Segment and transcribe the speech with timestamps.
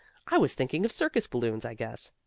[0.25, 2.11] I was thinking of circus balloons, I guess.